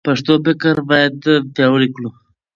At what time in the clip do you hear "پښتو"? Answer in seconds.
0.07-0.33